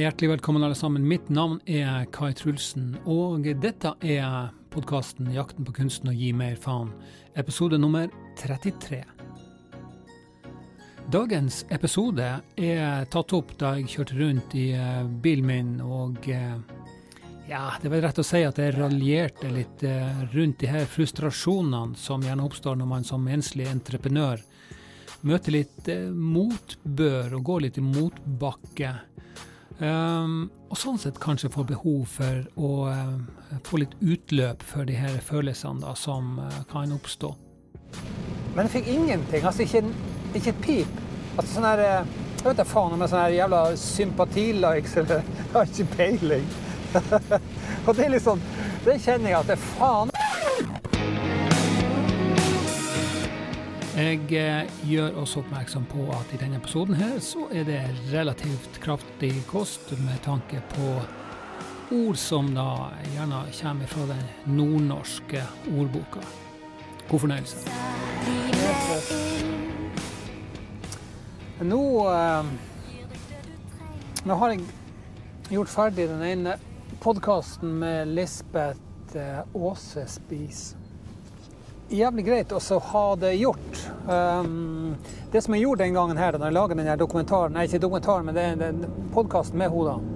hjertelig 0.00 0.30
velkommen 0.30 0.64
alle 0.64 0.74
sammen. 0.74 1.08
Mitt 1.08 1.28
navn 1.28 1.60
er 1.66 2.04
Kai 2.12 2.32
Trulsen, 2.36 2.96
og 3.08 3.46
dette 3.62 3.94
er 4.04 4.50
podkasten 4.74 5.30
'Jakten 5.32 5.64
på 5.64 5.72
kunsten 5.72 6.10
å 6.10 6.14
gi 6.16 6.32
mer 6.36 6.56
faen', 6.60 6.90
episode 7.34 7.78
nummer 7.78 8.10
33. 8.36 9.04
Dagens 11.08 11.64
episode 11.70 12.28
er 12.56 13.08
tatt 13.08 13.32
opp 13.32 13.54
da 13.56 13.76
jeg 13.78 13.88
kjørte 13.94 14.18
rundt 14.18 14.54
i 14.58 14.66
eh, 14.74 15.04
bilen 15.06 15.46
min, 15.46 15.72
og 15.80 16.28
eh, 16.28 16.58
ja, 17.48 17.72
det 17.80 17.88
vel 17.88 18.02
rett 18.04 18.18
å 18.18 18.26
si 18.26 18.42
at 18.44 18.58
jeg 18.58 18.76
raljerte 18.76 19.48
litt 19.54 19.86
eh, 19.86 20.24
rundt 20.34 20.60
de 20.60 20.72
her 20.74 20.84
frustrasjonene 20.84 21.96
som 21.96 22.26
gjerne 22.26 22.44
oppstår 22.44 22.76
når 22.76 22.90
man 22.90 23.06
som 23.06 23.28
enslig 23.28 23.70
entreprenør 23.70 24.42
møter 25.22 25.56
litt 25.56 25.88
motbør 26.12 27.38
og 27.38 27.46
går 27.48 27.60
litt 27.68 27.78
i 27.78 27.86
motbakke. 27.86 28.96
Um, 29.76 30.46
og 30.72 30.78
sånn 30.80 30.96
sett 30.96 31.18
kanskje 31.20 31.50
få 31.52 31.66
behov 31.68 32.06
for 32.08 32.46
å 32.56 32.70
uh, 32.88 33.58
få 33.66 33.82
litt 33.82 33.92
utløp 34.00 34.64
for 34.64 34.88
de 34.88 34.96
her 34.96 35.18
følelsene 35.20 35.84
da, 35.84 35.92
som 35.98 36.38
uh, 36.40 36.62
kan 36.70 36.94
oppstå. 36.96 37.34
Men 38.54 38.64
jeg 38.64 38.72
fikk 38.78 38.88
ingenting. 38.94 39.44
Altså 39.44 39.66
ikke, 39.66 39.84
ikke 40.32 40.54
et 40.54 40.62
pip. 40.64 41.02
Altså 41.36 41.58
sånn 41.58 41.68
her 41.68 41.82
eh, 41.84 42.14
Jeg 42.38 42.46
vet 42.46 42.60
da 42.62 42.64
faen 42.64 42.94
om 42.94 43.02
det 43.02 43.04
er 43.04 43.12
sånn 43.12 43.34
jævla 43.34 43.62
sympatilikes 43.80 44.94
eller 45.02 45.26
Jeg 45.36 45.50
har 45.52 45.72
ikke 45.72 45.88
peiling. 45.98 46.46
og 47.86 47.90
det 47.98 48.06
er 48.06 48.22
sånn 48.24 48.40
Det 48.86 48.94
kjenner 49.04 49.34
jeg 49.34 49.40
at 49.42 49.50
det 49.50 49.58
er 49.58 49.66
faen 49.74 50.15
Jeg 53.96 54.26
eh, 54.36 54.66
gjør 54.84 55.14
også 55.22 55.40
oppmerksom 55.40 55.86
på 55.88 56.02
at 56.12 56.32
i 56.36 56.38
denne 56.42 56.58
episoden 56.60 56.98
her 56.98 57.14
så 57.24 57.46
er 57.48 57.64
det 57.64 57.78
relativt 58.10 58.76
kraftig 58.84 59.30
kost 59.48 59.94
med 60.04 60.20
tanke 60.20 60.60
på 60.74 60.90
ord 61.96 62.18
som 62.20 62.50
da 62.52 62.90
gjerne 63.14 63.40
kommer 63.56 63.88
fra 63.88 64.04
den 64.10 64.52
nordnorske 64.52 65.40
ordboka. 65.72 66.20
God 67.08 67.24
fornøyelse. 67.24 67.56
Nå, 71.64 71.82
eh, 72.12 72.54
nå 74.28 74.40
har 74.44 74.58
jeg 74.58 74.66
gjort 75.56 75.72
ferdig 75.72 76.10
den 76.12 76.26
ene 76.34 76.58
podkasten 77.00 77.78
med 77.80 78.12
Lisbeth 78.12 79.16
eh, 79.16 79.40
Aase 79.56 80.04
Spis 80.04 80.74
jævlig 81.88 82.24
greit 82.26 82.52
å 82.52 82.78
ha 82.90 83.04
det 83.16 83.32
gjort. 83.38 83.80
Um, 84.06 84.96
det 85.32 85.42
som 85.42 85.54
jeg 85.54 85.62
gjorde 85.66 85.84
den 85.84 85.94
gangen 85.94 86.18
her, 86.18 86.36
da 86.36 86.48
jeg 86.48 86.56
laget 86.56 86.80
denne 86.80 86.96
dokumentaren, 86.98 87.54
nei 87.54 87.66
ikke 87.68 87.82
dokumentaren, 87.82 88.26
men 88.26 88.60
den 88.60 88.86
podkasten 89.14 89.58
med 89.60 89.72
hodene, 89.74 90.14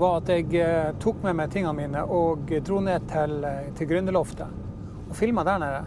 var 0.00 0.22
at 0.22 0.30
jeg 0.32 0.48
uh, 0.56 0.94
tok 1.02 1.20
med 1.26 1.36
meg 1.36 1.50
tingene 1.52 1.76
mine 1.76 2.04
og 2.08 2.50
dro 2.64 2.80
ned 2.80 3.04
til, 3.10 3.36
uh, 3.44 3.66
til 3.76 3.90
Gründerloftet 3.90 5.10
og 5.10 5.16
filma 5.18 5.44
der 5.44 5.60
nede. 5.60 5.82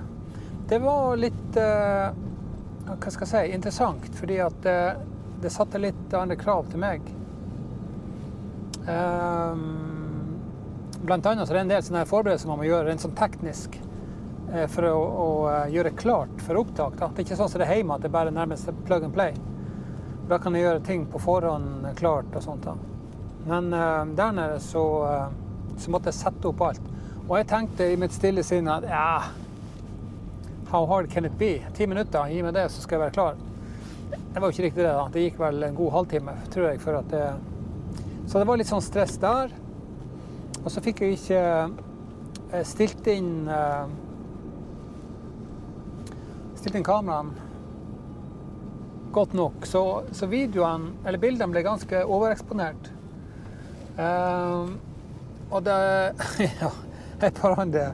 Det 0.69 0.79
var 0.83 1.17
litt 1.19 1.57
uh, 1.57 2.13
hva 2.83 3.11
skal 3.11 3.25
jeg 3.25 3.31
si, 3.31 3.55
interessant, 3.55 4.05
fordi 4.19 4.37
at 4.43 4.65
det 5.43 5.51
satte 5.51 5.79
litt 5.79 6.13
andre 6.15 6.35
krav 6.39 6.67
til 6.71 6.81
meg. 6.83 7.05
Um, 8.83 9.63
blant 11.07 11.25
annet 11.31 11.47
så 11.47 11.53
er 11.53 11.61
det 11.61 11.63
en 11.63 11.71
del 11.71 11.85
sånne 11.87 12.03
forberedelser 12.09 12.51
man 12.51 12.59
må 12.59 12.67
gjøre 12.67 12.89
rent 12.89 13.03
sånn 13.03 13.15
teknisk. 13.15 13.79
Eh, 14.51 14.67
for 14.67 14.85
å, 14.85 14.97
å, 14.99 15.27
eh, 15.49 15.71
gjøre 15.73 15.93
klart 15.97 16.41
for 16.45 16.59
opptak. 16.61 16.97
Da. 16.99 17.09
Det 17.09 17.23
er 17.23 17.27
ikke 17.27 17.39
sånn 17.39 17.49
som 17.49 17.61
det 17.61 17.67
er 17.67 17.79
hjemme, 17.79 17.95
at 17.95 18.03
det 18.05 18.11
bare 18.13 18.33
nærmest 18.33 18.69
plug 18.85 19.05
and 19.07 19.13
play. 19.15 19.37
Da 20.29 20.39
kan 20.39 20.55
jeg 20.55 20.67
gjøre 20.67 20.83
ting 20.85 21.05
på 21.09 21.21
forhånd 21.21 21.87
klart 21.99 22.35
og 22.35 22.43
sånt. 22.43 22.67
da. 22.67 22.75
Men 23.47 23.73
uh, 23.73 24.05
der 24.15 24.35
nede 24.35 24.59
så, 24.63 24.83
uh, 25.03 25.73
så, 25.77 25.91
måtte 25.91 26.11
jeg 26.11 26.19
sette 26.19 26.47
opp 26.47 26.61
alt. 26.63 26.85
Og 27.25 27.33
jeg 27.39 27.47
tenkte 27.49 27.89
i 27.91 27.97
mitt 27.99 28.13
stille 28.15 28.43
sinn 28.43 28.69
at 28.71 28.85
ja, 28.87 29.23
how 30.71 30.85
hard 30.87 31.09
can 31.11 31.27
it 31.27 31.35
be? 31.39 31.57
Ti 31.75 31.87
minutter, 31.87 32.29
gi 32.31 32.43
meg 32.43 32.55
det, 32.55 32.69
så 32.71 32.83
skal 32.83 32.97
jeg 32.97 33.03
være 33.07 33.15
klar. 33.17 33.41
Det 34.13 34.39
var 34.39 34.47
jo 34.47 34.55
ikke 34.55 34.67
riktig 34.69 34.83
det. 34.83 34.93
da. 34.93 35.09
Det 35.11 35.25
gikk 35.25 35.41
vel 35.41 35.67
en 35.67 35.75
god 35.75 35.91
halvtime, 35.97 36.37
tror 36.53 36.69
jeg. 36.69 36.79
for 36.83 36.99
at 36.99 37.11
det... 37.11 37.25
Så 38.27 38.39
det 38.39 38.47
var 38.47 38.57
litt 38.59 38.69
sånn 38.69 38.85
stress 38.85 39.17
der. 39.19 39.51
Og 40.63 40.71
så 40.71 40.81
fikk 40.83 41.03
jeg 41.03 41.17
ikke 41.17 42.63
stilt 42.63 43.07
inn 43.11 43.49
uh, 43.49 43.91
stilte 46.63 46.79
inn 46.79 46.87
kameraene 46.87 47.49
godt 49.13 49.33
nok, 49.37 49.65
så, 49.69 50.03
så 50.11 50.25
videoene, 50.25 50.95
eller 51.05 51.21
bildene 51.21 51.53
ble 51.53 51.61
ganske 51.65 51.99
overeksponert. 52.01 52.87
Um, 53.93 54.79
og 55.53 55.61
det 55.67 55.75
Ja, 56.63 56.71
et 57.21 57.37
par 57.37 57.59
andre 57.61 57.91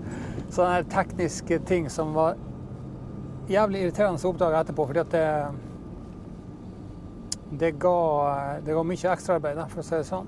sånne 0.50 0.85
tekniske 0.90 1.59
ting 1.68 1.90
som 1.91 2.13
var 2.16 2.40
jævlig 3.52 3.84
irriterende 3.84 4.22
å 4.24 4.31
oppdage 4.31 4.62
etterpå, 4.63 4.86
fordi 4.88 5.03
at 5.03 5.12
det 5.18 5.25
det 7.59 7.72
ga, 7.81 7.97
det 8.62 8.74
ga 8.78 8.81
mye 8.86 9.12
ekstraarbeid, 9.12 9.59
for 9.72 9.81
å 9.81 9.86
si 9.86 9.96
det 9.97 10.06
sånn. 10.06 10.28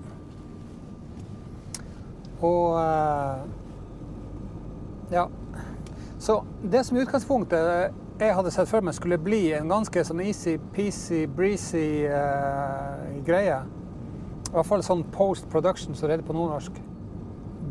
Og 2.41 2.73
uh, 2.73 3.43
ja. 5.13 5.27
Så 6.21 6.39
det 6.65 6.81
som 6.87 6.97
i 6.97 7.03
utgangspunktet 7.05 7.93
jeg 8.27 8.35
hadde 8.37 8.51
sett 8.53 8.69
for 8.69 8.85
meg 8.85 8.93
skulle 8.93 9.17
bli 9.17 9.47
en 9.57 9.71
ganske 9.71 10.03
sånn 10.05 10.19
easy-peasy, 10.21 11.23
breezy 11.33 12.03
uh, 12.05 13.07
greie. 13.25 13.55
I 14.45 14.51
hvert 14.53 14.67
fall 14.67 14.83
sånn 14.85 15.01
post 15.15 15.47
production 15.49 15.95
som 15.97 16.11
det 16.11 16.19
på 16.27 16.35
nordnorsk. 16.35 16.75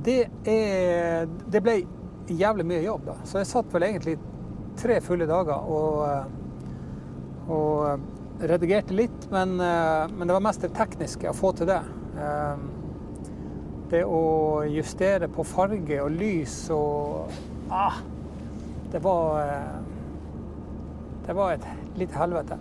Det, 0.02 0.24
er, 0.48 1.28
det 1.52 1.60
ble 1.62 1.76
jævlig 2.34 2.66
mye 2.66 2.80
jobb, 2.82 3.04
da. 3.10 3.14
Så 3.28 3.38
jeg 3.38 3.50
satt 3.50 3.70
vel 3.74 3.86
egentlig 3.90 4.16
tre 4.80 4.96
fulle 5.04 5.26
dager 5.28 5.70
og, 5.70 6.00
eh, 6.08 7.52
og 7.52 8.42
redigerte 8.50 8.96
litt. 8.96 9.28
Men, 9.30 9.54
uh, 9.60 10.08
men, 10.10 10.24
det 10.26 10.34
var 10.34 10.46
mest 10.48 10.64
det 10.66 10.72
tekniske 10.78 11.30
å 11.30 11.36
få 11.36 11.52
til 11.60 11.70
det. 11.70 11.82
Det 13.90 14.02
å 14.02 14.24
justere 14.70 15.30
på 15.30 15.46
farge 15.46 16.02
og 16.02 16.10
lys 16.14 16.56
og 16.74 17.30
ah, 17.74 17.96
Det 18.92 19.00
var 19.02 19.38
det 21.26 21.36
var 21.36 21.52
et 21.52 21.66
lite 21.98 22.16
helvete. 22.18 22.56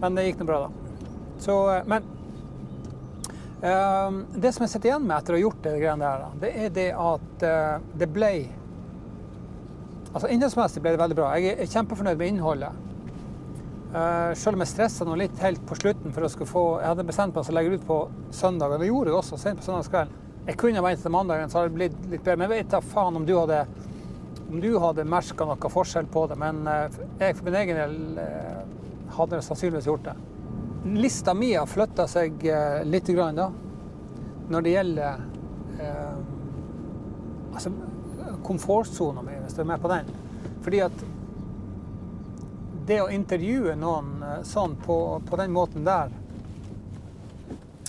Men 0.00 0.14
det 0.14 0.28
gikk 0.28 0.42
nå 0.42 0.48
bra, 0.48 0.60
da. 0.66 0.94
Så, 1.38 1.56
eh, 1.74 1.84
men 1.86 2.02
um, 3.62 4.24
Det 4.34 4.52
som 4.54 4.64
jeg 4.64 4.72
sitter 4.72 4.90
igjen 4.90 5.06
med 5.06 5.16
etter 5.18 5.34
å 5.34 5.38
ha 5.38 5.42
gjort 5.44 5.62
det 5.66 5.74
greiene 5.78 6.10
der, 6.10 6.24
det 6.42 6.52
er 6.64 6.74
det 6.74 6.88
at 6.94 7.46
uh, 7.46 7.86
det 7.98 8.10
ble 8.10 8.32
Altså 10.08 10.30
Innholdsmessig 10.32 10.80
ble 10.82 10.94
det 10.94 11.00
veldig 11.02 11.16
bra. 11.18 11.26
Jeg 11.36 11.58
er 11.60 11.68
kjempefornøyd 11.68 12.16
med 12.16 12.30
innholdet. 12.32 12.84
Uh, 13.92 14.32
selv 14.36 14.56
om 14.56 14.62
jeg 14.64 14.72
stressa 14.72 15.04
noe 15.04 15.18
litt 15.20 15.36
helt 15.44 15.60
på 15.68 15.76
slutten 15.76 16.14
for 16.16 16.24
å 16.24 16.30
skulle 16.32 16.48
få 16.48 16.62
Jeg 16.80 16.90
hadde 16.90 17.04
bestemt 17.08 17.36
meg 17.36 17.44
for 17.44 17.52
å 17.52 17.56
legge 17.58 17.74
det 17.74 17.82
ut 17.82 17.86
på 17.88 17.98
søndag, 18.34 18.72
og 18.72 18.82
det 18.82 18.88
gjorde 18.88 19.12
jeg 19.12 19.18
også 19.20 19.38
sent 19.40 19.60
på 19.60 19.68
søndagskvelden. 19.68 20.24
Jeg 20.48 20.56
kunne 20.56 20.80
ventet 20.80 21.04
til 21.04 21.12
mandagen, 21.12 21.50
så 21.52 21.60
hadde 21.60 21.74
det 21.74 21.76
blitt 21.76 21.96
litt 22.08 22.22
bedre. 22.24 22.38
Men 22.40 22.48
jeg 22.48 22.54
vet 22.54 22.72
da 22.72 22.80
faen 22.94 23.20
om 23.20 23.28
du 23.28 23.34
hadde 23.36 23.60
om 24.48 24.60
du 24.60 24.70
hadde 24.80 25.04
merka 25.04 25.44
noe 25.44 25.70
forskjell 25.70 26.08
på 26.12 26.24
det, 26.30 26.38
men 26.40 26.62
eh, 26.66 26.98
jeg 27.20 27.36
for 27.36 27.48
min 27.48 27.58
egen 27.60 27.78
del 27.78 28.20
eh, 28.22 28.62
hadde 29.18 29.42
sannsynligvis 29.44 29.88
gjort 29.90 30.08
det. 30.08 30.14
Lista 30.98 31.34
mi 31.36 31.52
har 31.52 31.68
flytta 31.68 32.06
seg 32.08 32.46
eh, 32.48 32.80
litt 32.88 33.10
grann, 33.12 33.36
da, 33.36 33.50
når 34.48 34.64
det 34.64 34.72
gjelder 34.72 35.22
eh, 35.84 36.16
altså, 37.52 37.74
komfortsona 38.46 39.24
mi, 39.26 39.36
hvis 39.42 39.58
du 39.58 39.62
er 39.64 39.70
med 39.72 39.82
på 39.84 39.92
den. 39.92 40.12
Fordi 40.64 40.80
at 40.86 41.04
det 42.88 43.02
å 43.04 43.10
intervjue 43.12 43.74
noen 43.76 44.24
sånn 44.48 44.78
på, 44.80 44.96
på 45.28 45.40
den 45.40 45.52
måten 45.52 45.84
der, 45.84 46.14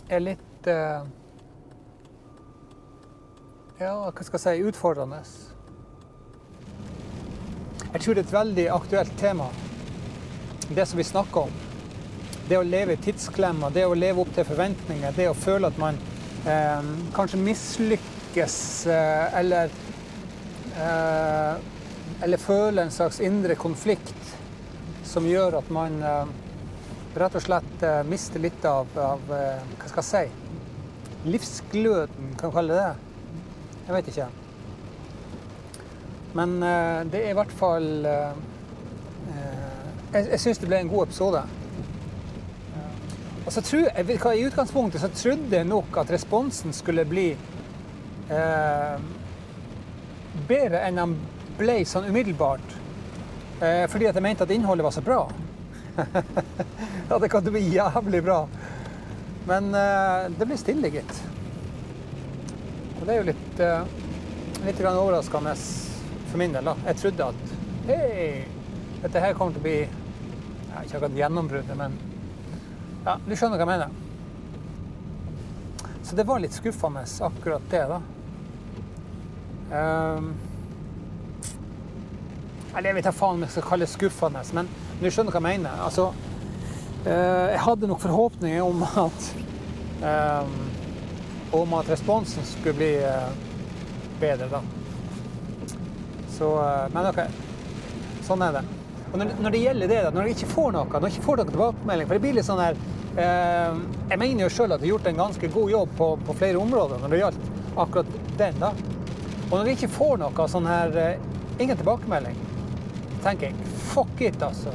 er 0.10 0.26
litt 0.26 0.68
eh, 0.68 1.08
Ja, 3.80 3.94
hva 4.12 4.26
skal 4.26 4.36
jeg 4.36 4.44
si 4.44 4.68
utfordrende. 4.68 5.22
Jeg 7.90 8.02
tror 8.04 8.14
det 8.14 8.22
er 8.22 8.28
et 8.28 8.34
veldig 8.36 8.64
aktuelt 8.70 9.14
tema, 9.18 9.48
det 10.70 10.84
som 10.86 11.00
vi 11.00 11.06
snakker 11.08 11.48
om. 11.48 11.54
Det 12.50 12.58
å 12.60 12.66
leve 12.66 12.94
i 12.94 13.00
tidsklemma, 13.02 13.72
det 13.74 13.88
å 13.90 13.96
leve 13.98 14.22
opp 14.22 14.30
til 14.36 14.46
forventninger, 14.46 15.16
det 15.18 15.26
å 15.30 15.38
føle 15.38 15.72
at 15.72 15.80
man 15.82 15.98
eh, 16.46 16.92
kanskje 17.16 17.40
mislykkes 17.42 18.58
eh, 18.94 19.40
eller 19.42 19.74
eh, 20.78 21.68
Eller 22.26 22.42
føler 22.42 22.84
en 22.84 22.92
slags 22.92 23.20
indre 23.24 23.56
konflikt 23.56 24.34
som 25.08 25.26
gjør 25.30 25.60
at 25.62 25.70
man 25.74 25.98
eh, 26.04 26.34
rett 27.22 27.38
og 27.38 27.46
slett 27.46 27.86
eh, 27.86 28.02
mister 28.06 28.44
litt 28.44 28.66
av, 28.66 28.90
av 28.98 29.34
eh, 29.34 29.66
Hva 29.80 29.90
skal 29.90 30.04
jeg 30.04 30.30
si 30.34 31.30
Livsgløden, 31.30 32.36
kan 32.38 32.52
vi 32.52 32.58
kalle 32.60 32.78
det 32.78 32.84
det? 32.84 33.42
Jeg 33.88 33.98
vet 33.98 34.14
ikke. 34.14 34.30
Men 36.40 36.64
uh, 36.64 37.12
det 37.12 37.20
er 37.20 37.34
i 37.34 37.38
hvert 37.38 37.52
fall 37.52 37.88
uh, 38.08 38.36
Jeg, 40.14 40.24
jeg 40.32 40.40
syns 40.40 40.62
det 40.62 40.70
ble 40.70 40.80
en 40.82 40.92
god 40.92 41.10
episode. 41.10 41.42
Og 43.46 43.52
så 43.54 43.62
tro, 43.66 43.82
hva, 43.84 44.32
I 44.34 44.46
utgangspunktet 44.48 45.02
så 45.04 45.10
trodde 45.14 45.58
jeg 45.58 45.68
nok 45.68 45.98
at 46.02 46.12
responsen 46.14 46.74
skulle 46.76 47.06
bli 47.10 47.28
bedre 50.50 50.82
enn 50.86 51.00
den 51.00 51.16
ble 51.58 51.80
sånn 51.90 52.06
umiddelbart. 52.12 52.76
Fordi 53.60 54.06
at 54.06 54.18
jeg 54.20 54.26
mente 54.26 54.46
at 54.46 54.54
innholdet 54.54 54.86
var 54.86 54.94
så 54.94 55.02
bra. 55.06 55.24
ja, 57.10 57.18
det 57.18 57.32
kan 57.34 57.50
bli 57.50 57.64
jævlig 57.74 58.22
bra. 58.26 58.40
Men 59.50 59.74
det 59.74 60.46
ble 60.46 60.58
stille, 60.62 60.94
gitt. 60.94 61.22
Og 63.00 63.06
det 63.06 63.16
er 63.16 63.18
jo 63.18 63.30
litt, 63.32 63.64
litt 64.68 64.86
overraskende 64.86 65.58
for 66.30 66.42
min 66.42 66.54
del. 66.54 66.66
da. 66.66 66.76
Jeg 66.86 67.02
trodde 67.02 67.32
at 67.32 67.56
hei, 67.90 68.46
dette 69.02 69.24
her 69.24 69.34
kommer 69.38 69.56
til 69.56 69.62
å 69.62 69.66
bli 69.66 69.80
ja, 69.80 70.84
ikke 70.84 71.00
akkurat 71.00 71.18
gjennombruddet, 71.18 71.78
men 71.80 71.98
ja, 73.06 73.18
du 73.26 73.34
skjønner 73.34 73.58
hva 73.58 73.66
jeg 73.66 73.72
mener. 73.74 73.90
Så 76.04 76.18
det 76.18 76.26
var 76.26 76.42
litt 76.42 76.56
skuffende, 76.56 77.04
akkurat 77.26 77.66
det, 77.70 77.84
da. 77.90 78.00
Um, 79.70 80.32
eller 82.74 82.90
jeg 82.90 82.98
vet 82.98 83.06
ikke 83.06 83.18
faen 83.20 83.38
om 83.38 83.46
jeg 83.46 83.54
skal 83.54 83.68
kalle 83.68 83.86
det 83.86 83.94
skuffende, 83.94 84.42
men 84.58 84.70
du 85.02 85.08
skjønner 85.10 85.36
hva 85.36 85.42
jeg 85.44 85.62
mener. 85.62 85.84
Altså, 85.86 86.10
uh, 87.06 87.46
jeg 87.54 87.62
hadde 87.66 87.90
nok 87.92 88.02
forhåpninger 88.04 88.66
om 88.66 88.84
at 88.90 89.30
um, 90.02 90.60
om 91.52 91.74
at 91.74 91.90
responsen 91.90 92.46
skulle 92.46 92.78
bli 92.78 92.92
uh, 93.02 93.30
bedre, 94.22 94.50
da. 94.52 94.62
Så 96.40 96.50
Men 96.96 97.10
OK. 97.12 97.24
Sånn 98.26 98.44
er 98.46 98.60
det. 98.60 98.68
Og 99.10 99.18
når, 99.18 99.32
når, 99.42 99.54
det 99.54 99.62
gjelder 99.64 99.90
det, 99.90 100.00
da, 100.06 100.12
når 100.14 100.28
jeg 100.28 100.38
ikke 100.38 100.52
får 100.52 100.74
noe, 100.76 100.86
når 100.94 101.08
jeg 101.08 101.18
ikke 101.18 101.26
får 101.26 101.40
noe 101.40 101.50
tilbakemelding 101.50 102.10
For 102.10 102.18
det 102.18 102.24
blir 102.26 102.36
litt 102.38 102.46
sånn 102.46 102.62
her 102.62 102.78
eh, 103.24 103.80
Jeg 104.12 104.22
mener 104.22 104.44
jo 104.44 104.50
sjøl 104.54 104.76
at 104.76 104.84
jeg 104.84 104.86
har 104.86 104.94
gjort 104.94 105.10
en 105.10 105.22
ganske 105.24 105.50
god 105.56 105.74
jobb 105.74 105.96
på, 105.98 106.10
på, 106.28 106.36
flere 106.38 106.62
områder 106.62 107.02
når 107.02 107.14
det 107.14 107.22
gjaldt 107.24 107.48
akkurat 107.80 108.14
den. 108.38 108.62
da. 108.62 108.70
Og 109.50 109.56
når 109.56 109.70
jeg 109.70 109.80
ikke 109.80 109.92
får 109.96 110.22
noe 110.22 110.48
sånn 110.54 110.70
her 110.70 111.00
eh, 111.02 111.28
Ingen 111.60 111.76
tilbakemelding, 111.76 112.38
tenker 113.20 113.50
jeg 113.50 113.72
fuck 113.90 114.22
it, 114.24 114.38
altså. 114.46 114.72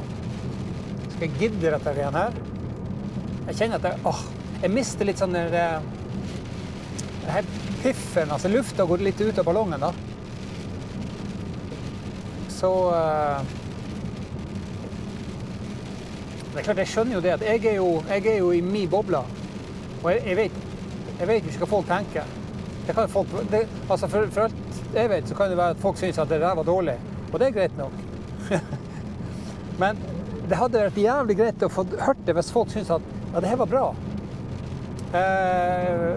Skal 1.15 1.23
jeg 1.23 1.31
gidde 1.39 1.71
dette 1.73 1.93
igjen 1.97 2.13
her? 2.19 2.35
Jeg 3.47 3.57
kjenner 3.57 3.79
at 3.79 3.87
jeg 3.89 4.03
åh, 4.05 4.19
jeg 4.61 4.73
mister 4.75 5.09
litt 5.09 5.21
sånn 5.23 5.33
der 5.33 5.55
eh, 5.63 7.39
piffen, 7.81 8.29
altså 8.35 8.51
lufta 8.53 8.85
går 8.85 9.01
litt 9.07 9.23
ut 9.23 9.41
av 9.41 9.47
ballongen, 9.47 9.81
da. 9.81 10.14
Så 12.65 12.71
uh, 12.71 13.45
det 16.53 16.59
er 16.59 16.63
klart, 16.63 16.77
Jeg 16.77 16.87
skjønner 16.87 17.13
jo 17.17 17.21
det 17.21 17.33
at 17.35 17.43
jeg 17.45 17.65
er 17.65 17.75
jo, 17.77 17.89
jeg 18.09 18.25
er 18.31 18.39
jo 18.39 18.47
i 18.55 18.61
min 18.65 18.89
boble. 18.89 19.19
Og 20.01 20.07
jeg, 20.11 20.23
jeg, 20.25 20.37
vet, 20.39 21.43
jo 21.43 21.51
ikke 21.51 21.61
hva 21.61 21.69
folk 21.75 21.91
tenker. 21.91 22.31
Folk, 23.11 23.35
det, 23.51 23.65
altså 23.89 24.07
for, 24.07 24.29
for, 24.33 24.47
alt 24.47 24.95
jeg 24.95 25.09
vet, 25.11 25.29
så 25.29 25.37
kan 25.37 25.51
det 25.51 25.59
være 25.59 25.75
at 25.75 25.83
folk 25.83 25.97
syns 25.99 26.17
at 26.21 26.29
det 26.29 26.41
der 26.41 26.57
var 26.57 26.65
dårlig. 26.65 26.95
Og 27.31 27.39
det 27.39 27.47
er 27.47 27.55
greit 27.59 27.77
nok. 27.77 28.01
Men 29.81 30.01
det 30.49 30.57
hadde 30.57 30.85
vært 30.87 31.01
jævlig 31.03 31.37
greit 31.37 31.65
å 31.65 31.69
få 31.73 31.85
hørt 32.01 32.21
det 32.25 32.37
hvis 32.37 32.53
folk 32.55 32.73
syns 32.73 32.93
at 32.97 33.09
ja, 33.33 33.41
det 33.43 33.51
her 33.51 33.61
var 33.61 33.69
bra. 33.69 33.87
Eh, 35.21 36.15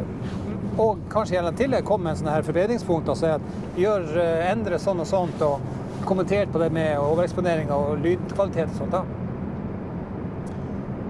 og 0.79 1.03
kanskje 1.12 1.37
gjennom 1.37 1.56
tillegg 1.59 1.85
kom 1.89 2.05
med 2.06 2.15
en 2.15 2.23
sånn 2.23 2.31
her 2.33 2.47
forbedringspunkt 2.47 3.11
og 3.12 3.19
si 3.21 3.29
at 3.33 3.77
gjør, 3.77 4.06
eh, 4.23 4.47
endre 4.53 4.79
sånn 4.81 5.03
og 5.03 5.11
sånt, 5.11 5.43
og 5.43 5.75
kommentert 6.09 6.53
på 6.53 6.61
det 6.63 6.71
med 6.73 6.99
overeksponering 6.99 7.71
og 7.75 7.99
lydkvalitet 8.05 8.73
og 8.73 8.79
sånt. 8.81 8.93
da. 8.93 9.03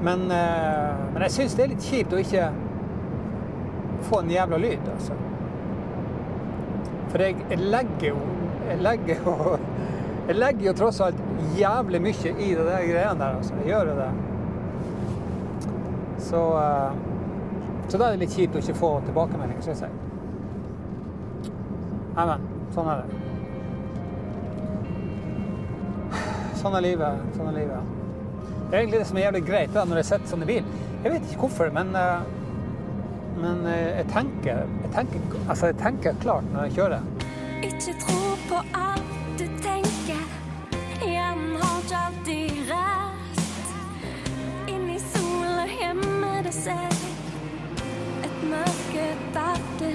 Men, 0.03 0.31
eh, 0.31 0.99
men 1.13 1.23
jeg 1.27 1.35
syns 1.35 1.55
det 1.59 1.65
er 1.65 1.73
litt 1.73 1.87
kjipt 1.87 2.15
å 2.15 2.23
ikke 2.23 2.51
få 4.09 4.23
en 4.23 4.31
jævla 4.31 4.61
lyd, 4.63 4.91
altså. 4.95 5.17
For 7.09 7.25
jeg, 7.25 7.59
legger 7.59 8.11
jo 8.11 8.19
jeg 8.69 8.83
legger 8.85 9.23
jo 9.25 9.35
jeg 10.29 10.37
legger 10.37 10.67
jo 10.67 10.75
tross 10.77 11.01
alt 11.01 11.21
jævlig 11.57 12.03
mye 12.05 12.33
i 12.35 12.51
det 12.55 12.67
der 12.67 12.83
greiene 12.91 13.23
der, 13.23 13.39
altså. 13.39 13.55
Jeg 13.63 13.73
gjør 13.73 13.93
jo 13.93 13.97
det. 14.03 14.11
Så, 16.29 16.43
eh, 16.59 16.93
så 17.89 17.99
da 17.99 18.05
er 18.05 18.11
det 18.19 18.27
litt 18.27 18.37
kjipt 18.37 18.59
å 18.59 18.63
ikke 18.63 18.77
få 18.83 18.93
tilbakemelding, 19.07 19.63
syns 19.65 19.87
jeg. 19.87 19.95
Nei, 22.19 22.27
men 22.27 22.47
sånn 22.75 22.91
er 22.93 23.03
det. 23.03 23.38
Sånn 26.59 26.75
er 26.75 26.83
livet. 26.83 27.27
Sånn 27.37 27.49
er 27.53 27.55
livet. 27.61 27.91
Det 28.69 28.75
er 28.75 28.81
egentlig 28.81 28.99
det 28.99 29.07
som 29.09 29.19
er 29.19 29.25
jævlig 29.29 29.43
greit 29.47 29.71
da, 29.73 29.85
når 29.87 30.01
jeg 30.01 30.07
sitter 30.09 30.31
sånn 30.33 30.43
i 30.43 30.49
bil. 30.49 30.73
Jeg 31.05 31.13
vet 31.13 31.29
ikke 31.29 31.45
hvorfor, 31.45 31.71
men, 31.77 31.93
eh, 31.97 32.27
men 33.39 33.63
eh, 33.71 34.01
jeg, 34.01 34.09
tenker, 34.11 34.65
jeg, 34.83 34.91
tenker, 34.97 35.39
altså 35.47 35.71
jeg 35.71 35.79
tenker 35.83 36.19
klart 36.25 36.49
når 36.53 36.67
jeg 36.67 36.75
kjører. 36.81 37.07
Ikke 37.69 37.95
tro 38.03 38.35
på 38.49 38.63
alt 38.81 39.15
du 39.39 39.47
tenker. 39.63 40.25
Hjernen 40.99 41.55
har 41.63 41.79
ikke 41.85 42.03
alltid 42.09 42.59
rett. 42.73 43.73
Inni 44.75 44.99
sola 45.07 45.65
gjemmer 45.79 46.43
det 46.49 46.55
seg 46.59 46.99
et 48.27 48.45
mørke 48.51 49.07
verden 49.39 49.88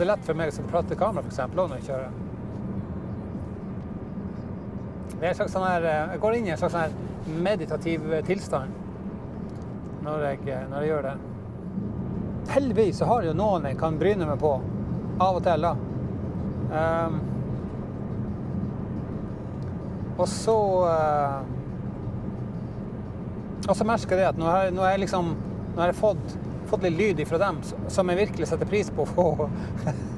det 0.00 0.06
er 0.06 0.14
lett 0.14 0.24
for 0.24 0.38
meg 0.38 0.48
som 0.56 0.64
prater 0.64 0.96
kamera, 0.96 1.20
f.eks. 1.28 1.40
når 1.52 1.74
jeg 1.76 1.88
kjører. 1.90 2.12
Er 5.20 5.34
sånn 5.36 5.66
her, 5.66 5.84
eh, 5.84 6.12
jeg 6.14 6.20
går 6.22 6.36
inn 6.38 6.46
i 6.48 6.52
en 6.54 6.60
slags 6.60 6.72
sånn 6.72 7.42
meditativ 7.44 8.06
eh, 8.08 8.22
tilstand 8.24 8.72
når 10.06 10.24
jeg, 10.24 10.38
eh, 10.48 10.62
når 10.70 10.78
jeg 10.80 10.88
gjør 10.88 11.04
det. 11.10 11.12
Heldigvis 12.54 13.02
så 13.02 13.10
har 13.10 13.20
jeg 13.20 13.34
jo 13.34 13.36
noen 13.42 13.68
jeg 13.68 13.76
kan 13.82 13.98
bryne 14.00 14.24
meg 14.30 14.40
på 14.40 14.54
av 15.20 15.36
og 15.36 15.44
til. 15.44 15.68
da. 15.68 15.74
Um, 16.70 17.20
og 20.16 20.28
så 20.30 20.54
uh, 20.86 21.40
Og 23.66 23.74
så 23.74 23.84
merker 23.88 24.14
jeg 24.14 24.20
det 24.20 24.28
at 24.28 24.38
nå 24.38 24.46
har 24.46 24.92
jeg 24.92 25.02
liksom 25.02 25.32
nå 25.34 25.82
har 25.82 25.90
jeg 25.90 25.98
fått, 25.98 26.38
fått 26.70 26.86
litt 26.86 26.98
lyd 26.98 27.22
fra 27.28 27.40
dem 27.42 27.58
som 27.88 28.10
jeg 28.10 28.20
virkelig 28.24 28.48
setter 28.50 28.68
pris 28.70 28.90
på 28.94 29.04
å 29.04 29.48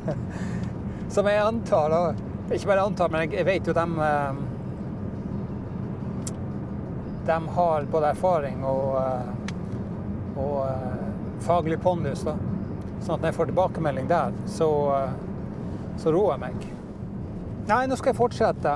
som 1.14 1.28
jeg 1.28 1.42
antar, 1.44 1.96
og, 1.96 2.28
Ikke 2.52 2.68
bare 2.68 2.84
antar, 2.84 3.08
men 3.12 3.32
jeg 3.32 3.46
vet 3.48 3.68
jo 3.68 3.72
dem 3.76 3.94
eh, 4.02 4.40
De 7.28 7.38
har 7.56 7.88
både 7.92 8.12
erfaring 8.12 8.64
og, 8.66 8.96
eh, 9.00 10.36
og 10.42 10.56
eh, 10.66 11.02
faglig 11.46 11.78
pondus. 11.80 12.24
da. 12.26 12.36
Sånn 13.02 13.16
at 13.16 13.22
når 13.22 13.28
jeg 13.30 13.38
får 13.38 13.50
tilbakemelding 13.50 14.08
der, 14.10 14.34
så, 14.46 14.68
så 15.98 16.12
roer 16.14 16.36
jeg 16.36 16.42
meg. 16.44 16.66
Nei, 17.66 17.84
nå 17.90 17.96
skal 17.98 18.12
jeg 18.12 18.18
fortsette. 18.18 18.74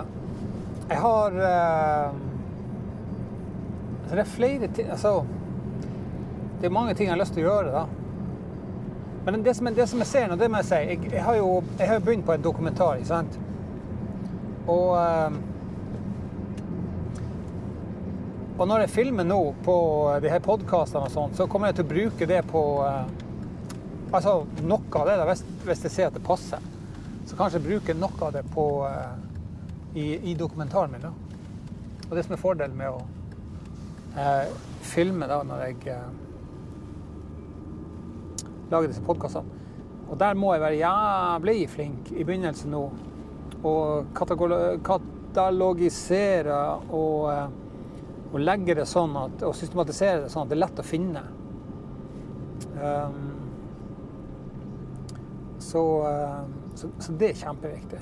Jeg 0.87 0.99
har 1.03 1.37
uh, 1.43 2.15
Det 4.07 4.19
er 4.23 4.29
flere 4.31 4.69
ting 4.75 4.91
altså, 4.95 5.25
det 6.61 6.69
er 6.69 6.75
mange 6.75 6.95
ting 6.95 7.09
jeg 7.09 7.15
har 7.15 7.21
lyst 7.21 7.35
til 7.37 7.47
å 7.47 7.51
gjøre. 7.51 7.73
da. 7.73 7.87
Men 9.27 9.43
det 9.43 9.57
som, 9.59 9.69
det 9.75 9.89
som 9.91 10.01
jeg 10.03 10.07
ser 10.07 10.29
nå, 10.31 10.39
det 10.39 10.47
må 10.51 10.61
jeg 10.63 10.69
si 10.69 10.79
Jeg, 10.87 11.11
jeg 11.11 11.23
har 11.27 11.35
jo 11.35 11.51
jeg 11.81 11.89
har 11.91 12.03
begynt 12.05 12.27
på 12.27 12.35
en 12.37 12.45
dokumentar, 12.45 13.01
ikke 13.01 13.11
sant? 13.11 13.39
Og 14.71 14.93
eh, 15.01 15.39
Og 18.57 18.65
når 18.65 18.87
jeg 18.87 18.93
filmer 18.95 19.27
nå 19.29 19.41
på 19.67 19.77
de 20.25 20.31
her 20.33 20.41
podkastene 20.41 21.11
og 21.11 21.13
sånt, 21.13 21.35
så 21.37 21.45
kommer 21.51 21.69
jeg 21.69 21.77
til 21.77 21.85
å 21.85 21.91
bruke 21.91 22.29
det 22.31 22.39
på 22.49 22.63
eh, 22.87 23.03
Altså 24.17 24.39
noe 24.63 24.87
av 24.97 25.11
det, 25.11 25.17
da, 25.19 25.27
hvis, 25.29 25.43
hvis 25.67 25.83
jeg 25.85 25.93
ser 25.93 26.09
at 26.09 26.15
det 26.17 26.23
passer. 26.25 26.63
Så 27.27 27.37
kanskje 27.37 27.59
jeg 27.59 27.67
bruker 27.67 27.99
noe 27.99 28.23
av 28.23 28.31
det 28.37 28.45
på 28.55 28.65
uh, 28.87 29.17
i, 29.99 30.05
i, 30.31 30.35
dokumentaren 30.39 30.95
min. 30.95 31.03
da. 31.03 31.11
Og 32.07 32.15
det 32.15 32.23
som 32.25 32.37
er 32.37 32.41
fordelen 32.41 32.79
med 32.79 32.95
å 32.95 33.03
filme 34.87 35.27
da 35.29 35.41
når 35.45 35.65
jeg 35.67 35.97
lage 38.71 38.91
disse 38.91 39.05
podkastene. 39.07 39.63
Og 40.07 40.19
der 40.21 40.35
må 40.39 40.53
jeg 40.55 40.63
være 40.63 40.81
jævlig 40.81 41.69
flink 41.71 42.11
i 42.15 42.25
begynnelsen 42.25 42.71
nå. 42.75 42.83
Og 43.67 44.07
katalogisere 44.87 46.59
og, 46.95 47.33
eh, 47.33 47.49
og, 48.33 48.37
legge 48.41 48.77
det 48.79 48.87
sånn 48.87 49.17
at, 49.19 49.43
og 49.47 49.57
systematisere 49.59 50.23
det 50.25 50.31
sånn 50.33 50.47
at 50.47 50.53
det 50.53 50.59
er 50.59 50.63
lett 50.63 50.83
å 50.83 50.87
finne. 50.87 51.23
Um, 52.77 53.33
så, 55.59 55.83
uh, 56.05 56.45
så, 56.77 56.91
så, 57.01 57.13
det 57.19 57.33
er 57.33 57.41
kjempeviktig. 57.41 58.01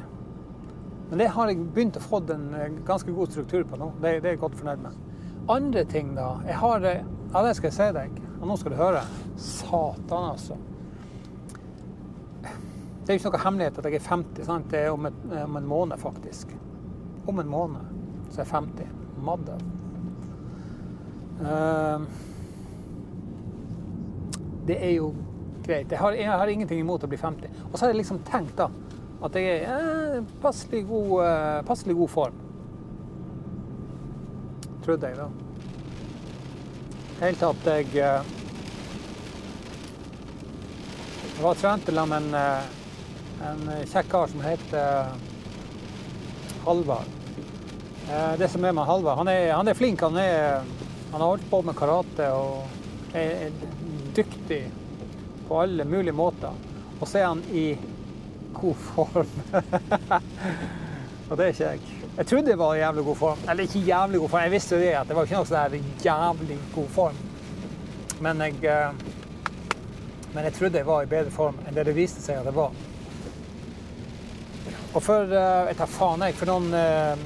Men 1.08 1.22
det 1.22 1.30
har 1.32 1.50
jeg 1.50 1.64
begynt 1.74 1.96
å 1.96 2.02
få 2.02 2.20
en 2.34 2.46
eh, 2.58 2.76
ganske 2.86 3.12
god 3.14 3.32
struktur 3.32 3.64
på 3.68 3.78
nå. 3.80 3.92
Det, 4.02 4.18
det 4.24 4.28
er 4.28 4.36
jeg 4.36 4.42
godt 4.42 4.58
fornøyd 4.58 4.84
med. 4.84 5.00
Andre 5.54 5.84
ting, 5.88 6.14
da. 6.18 6.34
Jeg 6.48 6.60
har 6.60 6.84
Ja, 6.84 7.42
det 7.42 7.56
skal 7.56 7.70
jeg 7.70 7.76
si 7.78 7.88
deg. 7.96 8.20
Og 8.44 8.48
nå 8.50 8.58
skal 8.60 8.74
du 8.74 8.76
høre. 8.76 9.00
Satan, 9.40 10.26
altså. 10.34 10.58
Det 12.44 13.08
er 13.08 13.16
jo 13.16 13.22
ikke 13.22 13.30
noe 13.32 13.40
hemmelighet 13.40 13.78
at 13.80 13.86
jeg 13.88 13.96
er 13.96 14.04
50. 14.04 14.44
Sant? 14.44 14.66
Det 14.68 14.82
er 14.82 14.90
om, 14.92 15.06
et, 15.08 15.22
om 15.40 15.56
en 15.56 15.70
måned, 15.70 15.96
faktisk. 16.02 16.52
Om 17.24 17.40
en 17.40 17.48
måned 17.48 17.86
så 18.28 18.42
er 18.42 18.44
jeg 18.44 18.50
50. 18.52 18.90
Madde. 19.24 19.56
Uh, 21.40 22.04
det 24.68 24.76
er 24.76 24.92
jo 24.98 25.08
greit. 25.64 25.88
Jeg 25.88 26.02
har, 26.02 26.20
jeg 26.20 26.28
har, 26.28 26.52
ingenting 26.52 26.84
imot 26.84 27.08
å 27.08 27.08
bli 27.08 27.16
50. 27.20 27.64
Og 27.70 27.78
så 27.78 27.86
har 27.86 27.94
jeg 27.94 28.02
liksom 28.02 28.20
tenkt 28.28 28.58
da, 28.60 28.68
at 29.24 29.40
jeg 29.40 29.54
er 29.54 29.64
i 29.64 30.18
eh, 30.18 30.28
passelig, 30.44 30.84
god, 30.92 31.16
eh, 31.24 31.64
passelig 31.64 31.96
god 31.96 32.12
form. 32.12 32.44
Trodde 34.84 35.14
jeg, 35.14 35.16
da. 35.16 35.53
Det 37.24 37.40
at 37.40 37.68
jeg 37.70 37.86
eh, 38.04 38.24
Jeg 41.34 41.40
var 41.40 41.54
trent 41.56 41.86
sammen 41.88 42.10
med 42.10 42.18
en, 42.20 42.34
eh, 42.36 43.48
en 43.48 43.62
kjekk 43.88 44.10
kar 44.12 44.28
som 44.28 44.42
heter 44.44 45.14
Halvard. 46.66 47.08
Det 48.36 48.48
som 48.52 48.64
er 48.64 48.76
med 48.76 48.84
Halvard, 48.84 49.22
han 49.22 49.28
han 49.56 49.68
er 49.68 49.74
flink. 49.74 50.04
Han, 50.04 50.16
er, 50.20 50.60
han 51.12 51.20
har 51.20 51.30
holdt 51.30 51.48
på 51.50 51.62
med 51.64 51.74
karate 51.74 52.28
og 52.36 52.68
er, 53.16 53.48
er 53.48 53.50
dyktig 54.16 54.60
på 55.48 55.62
alle 55.64 55.84
mulige 55.88 56.12
måter. 56.12 56.52
Og 57.00 57.08
så 57.08 57.22
er 57.22 57.26
han 57.30 57.42
i 57.52 57.78
god 58.52 58.74
form. 58.74 59.32
og 61.30 61.36
det 61.38 61.46
er 61.46 61.56
ikke 61.56 61.70
jeg. 61.72 62.03
Jeg 62.14 62.26
trodde 62.30 62.50
jeg 62.50 62.58
var 62.58 62.74
i 62.74 62.78
jævlig 62.78 63.04
god 63.04 63.16
form. 63.16 63.38
Eller 63.50 63.62
ikke 63.66 63.78
jævlig 63.78 64.20
god 64.20 64.28
form, 64.28 64.42
jeg 64.42 64.50
visste 64.50 64.76
jo 64.76 64.80
det 64.80 64.92
at 64.94 65.08
det 65.08 65.16
var 65.16 65.26
ikke 65.26 65.40
noe 65.40 65.48
sånn 65.50 65.88
jævlig 66.04 66.58
god 66.74 66.90
form. 66.94 67.16
Men 68.22 68.42
jeg, 68.44 68.60
eh, 68.70 68.92
men 70.34 70.46
jeg 70.46 70.54
trodde 70.54 70.78
jeg 70.78 70.86
var 70.86 71.02
i 71.02 71.10
bedre 71.10 71.34
form 71.34 71.58
enn 71.64 71.74
det 71.74 71.88
det 71.88 71.96
viste 71.96 72.22
seg 72.22 72.38
at 72.38 72.46
jeg 72.46 72.54
var. 72.54 72.70
Og 74.94 75.02
for 75.02 75.26
eh, 75.26 75.66
jeg 75.72 75.80
tar 75.80 75.90
faen 75.90 76.22
jeg, 76.28 76.38
for 76.38 76.52
noen 76.52 76.70
eh, 76.78 77.18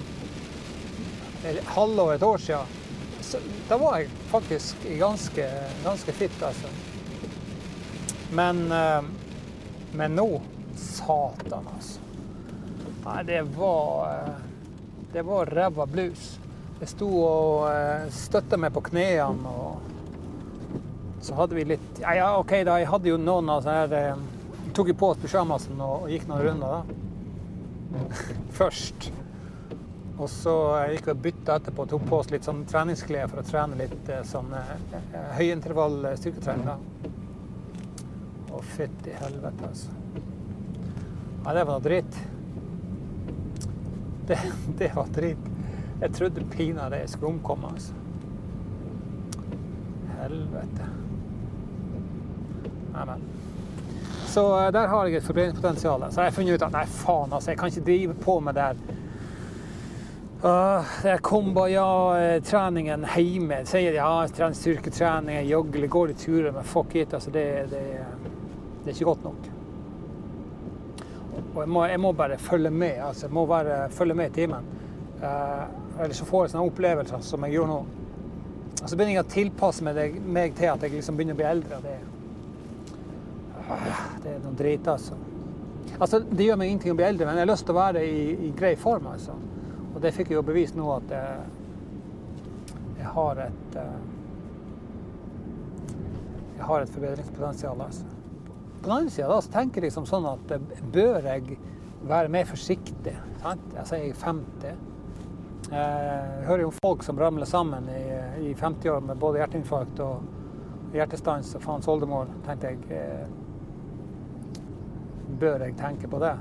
halvår, 1.76 2.14
et 2.16 2.26
år 2.30 2.40
siden, 2.46 2.76
så, 3.20 3.44
da 3.68 3.76
var 3.76 4.00
jeg 4.00 4.08
faktisk 4.32 4.88
ganske, 4.96 5.52
ganske 5.84 6.16
fit, 6.16 6.42
altså. 6.48 6.72
Men, 8.32 8.64
eh, 8.72 9.02
men 10.00 10.16
nå 10.16 10.30
Satan, 10.80 11.68
altså. 11.76 12.00
Nei, 13.04 13.22
det 13.28 13.44
var 13.52 14.14
eh, 14.16 14.47
Det 15.12 15.22
var 15.22 15.46
ræva 15.46 15.86
blues. 15.86 16.38
Jeg 16.78 16.90
sto 16.92 17.08
og 17.08 17.64
eh, 17.72 18.08
støtta 18.14 18.58
meg 18.60 18.74
på 18.74 18.82
knærne, 18.90 19.50
og 19.50 21.24
så 21.24 21.34
hadde 21.34 21.56
vi 21.58 21.64
litt 21.72 22.02
Ja, 22.02 22.12
ja, 22.14 22.26
OK, 22.38 22.52
da. 22.66 22.76
Jeg 22.78 22.90
hadde 22.92 23.10
jo 23.10 23.16
noen 23.18 23.48
av 23.50 23.64
sånne 23.64 23.86
her 23.88 24.20
Tok 24.76 24.92
jo 24.92 24.98
på 25.00 25.08
oss 25.10 25.18
pysjamasen 25.22 25.80
og, 25.82 26.06
gikk 26.12 26.28
noen 26.28 26.44
runder, 26.44 26.76
da. 26.76 26.82
Først. 28.60 29.08
Og 30.18 30.28
så 30.30 30.54
gikk 30.92 31.08
vi 31.08 31.14
og 31.14 31.24
bytta 31.24 31.56
etterpå 31.58 31.86
og 31.86 31.92
tok 31.94 32.06
på 32.06 32.20
oss 32.20 32.30
litt 32.30 32.46
sånn 32.46 32.64
treningsklær 32.68 33.30
for 33.32 33.42
å 33.42 33.46
trene 33.48 33.78
litt 33.80 34.12
sånn 34.28 34.52
høyintervall 35.38 36.12
styrketrening. 36.20 36.68
da. 36.68 36.78
Å, 38.52 38.62
fytti 38.76 39.14
helvete, 39.18 39.72
altså. 39.72 39.94
Ja, 41.44 41.54
det 41.54 41.64
var 41.64 41.74
noe 41.78 41.84
dritt. 41.86 42.18
Det, 44.28 44.38
det 44.78 44.90
var 44.94 45.08
dritt. 45.14 45.48
Jeg 46.00 46.12
trodde 46.14 46.44
pinadø 46.52 46.96
jeg 46.96 47.08
skulle 47.08 47.32
omkomme, 47.34 47.72
altså. 47.72 47.92
Helvete. 50.18 50.88
Neimen. 52.92 53.24
Så 54.26 54.44
eh, 54.58 54.72
der 54.72 54.86
har 54.86 55.06
jeg 55.06 55.16
et 55.16 55.24
forbrenningspotensial. 55.24 56.04
Så 56.12 56.20
jeg 56.20 56.30
har 56.30 56.36
funnet 56.36 56.54
ut 56.54 56.66
at 56.68 56.74
nei, 56.76 56.86
faen, 56.86 57.32
altså, 57.32 57.50
jeg 57.50 57.58
kan 57.58 57.72
ikke 57.72 57.86
drive 57.90 58.14
på 58.14 58.38
med 58.40 58.58
det 58.58 58.68
her. 58.68 58.96
Uh, 60.38 60.84
det 61.02 61.16
kumbaya-treningen 61.26 63.06
hjemme. 63.16 63.64
Sier 63.66 63.96
ja, 63.96 64.10
jeg 64.22 64.36
trener 64.36 64.54
styrketrening, 64.54 65.40
jeg 65.40 65.50
jogger, 65.50 65.86
går 65.90 66.12
i 66.12 66.18
turer, 66.20 66.52
men 66.54 66.68
fuck 66.68 66.94
it. 66.94 67.14
Altså, 67.16 67.32
det, 67.34 67.46
det, 67.72 67.86
det 68.84 68.92
er 68.92 68.94
ikke 68.94 69.14
godt 69.14 69.24
nok. 69.24 69.48
Og 71.54 71.62
jeg 71.62 71.70
må, 71.72 71.84
jeg 71.88 72.00
må 72.00 72.12
bare 72.12 72.38
følge 72.38 72.70
med. 72.70 72.98
altså 73.02 73.26
Jeg 73.26 73.34
må 73.34 73.46
bare 73.46 73.88
følge 73.90 74.14
med 74.14 74.30
i 74.30 74.34
timen. 74.34 74.66
Uh, 75.22 76.02
ellers 76.02 76.20
så 76.20 76.26
får 76.28 76.44
jeg 76.44 76.52
sånne 76.52 76.68
opplevelser 76.70 77.22
som 77.26 77.46
jeg 77.46 77.56
gjør 77.56 77.70
nå. 77.70 77.78
Og 78.78 78.84
så 78.84 78.94
begynner 78.94 79.16
jeg 79.16 79.24
å 79.24 79.32
tilpasse 79.32 79.86
meg, 79.86 79.96
det, 79.98 80.22
meg 80.22 80.54
til 80.58 80.70
at 80.70 80.84
jeg 80.84 80.94
liksom 80.94 81.18
begynner 81.18 81.34
å 81.34 81.40
bli 81.40 81.48
eldre. 81.48 81.80
Det, 81.82 81.96
uh, 83.64 83.88
det 84.22 84.34
er 84.36 84.44
noe 84.44 84.58
drit, 84.58 84.90
altså. 84.92 85.18
Altså, 85.98 86.20
Det 86.20 86.44
gjør 86.46 86.60
meg 86.60 86.70
ingenting 86.70 86.94
å 86.94 86.98
bli 86.98 87.08
eldre, 87.08 87.26
men 87.26 87.40
jeg 87.40 87.46
har 87.46 87.50
lyst 87.50 87.66
til 87.66 87.74
å 87.74 87.80
være 87.80 88.04
i, 88.06 88.20
i 88.48 88.52
grei 88.58 88.74
form. 88.78 89.08
altså. 89.14 89.34
Og 89.94 89.98
det 90.04 90.14
fikk 90.14 90.30
jeg 90.30 90.38
jo 90.38 90.44
bevist 90.46 90.76
nå 90.78 90.86
at 90.94 91.16
jeg, 91.16 91.48
jeg 93.00 93.16
har 93.16 93.42
et 93.48 93.80
uh, 93.80 93.98
Jeg 96.58 96.66
har 96.66 96.82
et 96.82 96.90
forbedringspotensial. 96.90 97.80
altså. 97.80 98.17
På 98.82 98.88
den 98.88 98.96
andre 98.96 99.10
sida 99.10 99.40
tenker 99.52 99.82
jeg 99.82 99.90
liksom 99.90 100.06
sånn 100.06 100.26
at 100.30 100.54
eh, 100.54 100.82
bør 100.94 101.26
jeg 101.26 101.58
være 102.08 102.30
mer 102.32 102.46
forsiktig? 102.48 103.14
Sant? 103.42 103.64
Altså, 103.74 103.98
jeg 103.98 104.14
er 104.14 104.20
50. 104.22 104.84
Jeg 105.68 106.44
hører 106.46 106.62
jo 106.62 106.70
folk 106.78 107.02
som 107.04 107.18
ramler 107.20 107.48
sammen 107.48 107.88
i, 107.92 108.02
i 108.48 108.54
50 108.56 108.92
år 108.94 109.02
med 109.04 109.18
både 109.20 109.42
hjerteinfarkt 109.42 110.00
og 110.00 110.94
hjertestans 110.94 111.54
og 111.58 111.64
faens 111.64 111.88
oldemor. 111.90 112.30
tenkte 112.46 112.72
jeg 112.72 112.78
eh, 112.90 113.26
Bør 115.38 115.60
jeg 115.66 115.76
tenke 115.76 116.08
på 116.08 116.18
det? 116.22 116.32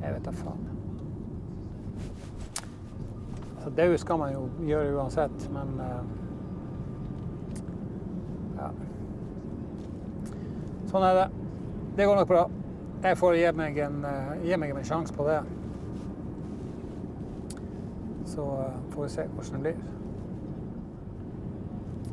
Jeg 0.00 0.14
vet 0.14 0.24
da 0.24 0.32
faen. 0.32 0.68
Altså, 3.56 3.70
det 3.76 4.00
skal 4.00 4.18
man 4.18 4.32
jo 4.32 4.46
gjøre 4.64 4.94
uansett, 4.96 5.42
men 5.52 5.74
uh, 5.80 6.04
ja. 8.56 8.70
Sånn 10.90 11.04
er 11.06 11.14
det. 11.14 11.28
Det 11.94 12.02
går 12.08 12.16
nok 12.18 12.30
bra. 12.30 12.40
Jeg 13.04 13.18
får 13.20 13.34
gi 13.38 13.50
meg 13.54 13.76
en, 13.84 13.98
uh, 14.02 14.32
gi 14.42 14.56
meg 14.58 14.70
en 14.74 14.88
sjanse 14.88 15.14
på 15.14 15.22
det. 15.28 15.38
Så 18.32 18.42
uh, 18.42 18.74
får 18.90 19.02
vi 19.04 19.10
se 19.14 19.24
hvordan 19.30 19.54
det 19.54 19.60
blir. 19.68 19.78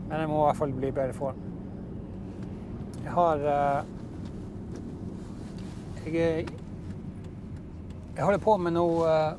Men 0.07 0.19
jeg 0.22 0.29
må 0.29 0.36
i 0.38 0.46
hvert 0.46 0.60
fall 0.62 0.74
bli 0.77 0.88
i 0.91 0.98
bedre 1.00 1.15
form. 1.17 1.39
Jeg 3.01 3.12
har 3.17 3.38
uh, 3.50 3.81
jeg, 6.05 6.46
jeg 8.15 8.24
holder 8.24 8.39
på 8.39 8.57
med 8.62 8.72
noe 8.77 9.07
Jeg 9.10 9.36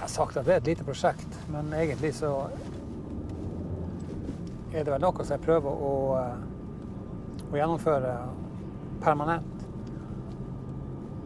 har 0.00 0.08
sagt 0.08 0.36
at 0.38 0.46
det 0.46 0.52
er 0.54 0.60
et 0.62 0.70
lite 0.70 0.84
prosjekt, 0.86 1.32
men 1.52 1.72
egentlig 1.74 2.14
så 2.16 2.30
er 4.72 4.84
det 4.84 4.92
vel 4.92 5.00
noe 5.02 5.24
som 5.24 5.34
jeg 5.34 5.44
prøver 5.44 5.72
å 5.90 5.92
å 7.50 7.58
gjennomføre 7.58 8.14
permanent. 9.02 9.66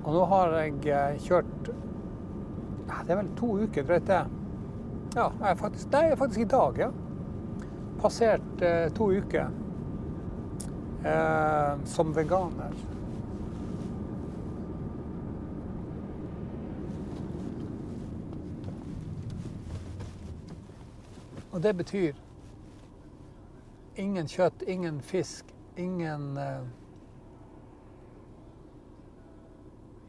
Og 0.05 0.15
nå 0.17 0.25
har 0.31 0.55
jeg 0.57 0.77
eh, 0.89 1.17
kjørt 1.21 1.71
Det 1.71 3.12
er 3.12 3.19
vel 3.19 3.33
to 3.39 3.53
uker, 3.61 3.85
drøyt 3.87 4.07
det. 4.09 4.23
Ja, 5.15 5.27
jeg 5.43 5.59
faktisk, 5.59 5.91
nei, 5.93 6.17
faktisk 6.17 6.41
i 6.41 6.49
dag, 6.50 6.79
ja. 6.79 6.91
Passert 8.00 8.62
eh, 8.65 8.87
to 8.97 9.11
uker 9.12 9.50
eh, 11.05 11.85
som 11.85 12.15
veganer. 12.17 12.75
Og 21.50 21.62
det 21.62 21.77
betyr 21.77 22.12
ingen 23.97 24.29
kjøtt, 24.31 24.62
ingen 24.67 25.00
fisk, 25.03 25.50
ingen 25.80 26.26
uh, 26.37 26.66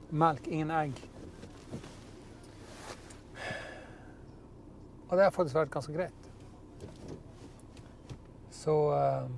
melk, 0.09 0.47
ingen 0.47 0.71
egg. 0.75 0.99
Og 5.09 5.17
det 5.17 5.23
har 5.25 5.33
faktisk 5.35 5.57
vært 5.59 5.73
ganske 5.73 5.95
greit. 5.95 6.27
Så 8.61 8.75
uh, 8.93 9.31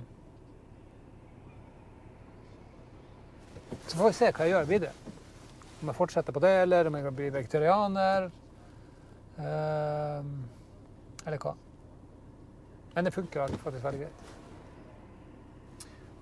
Så 3.86 3.98
får 3.98 4.08
vi 4.08 4.16
se 4.16 4.28
hva 4.32 4.46
jeg 4.46 4.54
gjør 4.54 4.68
videre. 4.68 4.92
Om 5.82 5.90
jeg 5.90 5.96
fortsetter 5.98 6.34
på 6.34 6.40
det, 6.42 6.54
eller 6.64 6.88
om 6.88 6.94
jeg 6.98 7.12
blir 7.14 7.34
vegetarianer. 7.34 8.30
Uh, 9.36 10.24
eller 11.26 11.38
hva. 11.42 11.52
Men 12.94 13.06
det 13.06 13.12
funker 13.14 13.54
faktisk 13.62 13.84
veldig 13.84 14.00
greit. 14.06 14.24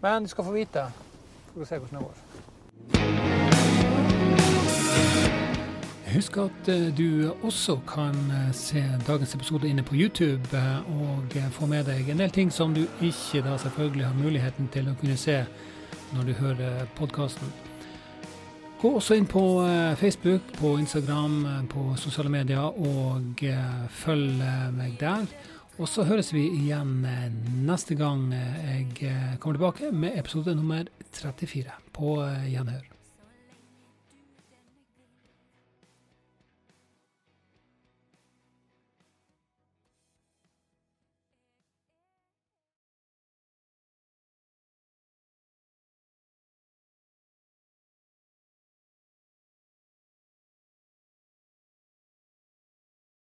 Men 0.02 0.22
du 0.22 0.28
skal 0.28 0.44
få 0.44 0.52
vite. 0.52 0.86
Får 1.52 1.60
vi 1.60 1.66
se 1.66 1.78
hvordan 1.78 1.98
det 1.98 2.04
går. 2.06 2.14
Husk 6.12 6.36
at 6.36 6.68
eh, 6.68 6.90
du 6.98 7.30
også 7.42 7.78
kan 7.88 8.16
eh, 8.30 8.52
se 8.52 8.82
dagens 9.06 9.34
episode 9.34 9.68
inne 9.68 9.82
på 9.82 9.94
YouTube 9.94 10.56
eh, 10.56 10.90
og 11.00 11.36
få 11.50 11.66
med 11.66 11.86
deg 11.88 12.10
en 12.10 12.18
del 12.20 12.30
ting 12.30 12.50
som 12.52 12.74
du 12.74 12.82
ikke 13.00 13.40
da 13.46 13.56
selvfølgelig 13.56 14.06
har 14.06 14.18
muligheten 14.18 14.68
til 14.74 14.90
å 14.90 14.96
kunne 15.00 15.16
se 15.16 15.38
når 16.12 16.26
du 16.28 16.32
hører 16.32 16.84
podkasten. 16.98 17.48
Gå 18.82 18.90
også 18.98 19.14
inn 19.14 19.30
på 19.30 19.62
Facebook, 19.96 20.42
på 20.58 20.74
Instagram, 20.82 21.46
på 21.70 21.94
sosiale 21.96 22.28
medier, 22.28 22.66
og 22.66 23.44
følg 23.94 24.42
meg 24.74 24.96
der. 25.00 25.30
Og 25.80 25.88
så 25.88 26.04
høres 26.04 26.32
vi 26.34 26.44
igjen 26.52 27.00
neste 27.64 27.96
gang 27.96 28.28
jeg 28.32 29.38
kommer 29.40 29.56
tilbake 29.56 29.92
med 29.92 30.18
episode 30.20 30.54
nummer 30.58 30.84
34. 31.16 31.72
På 31.96 32.18
gjenhør. 32.52 32.91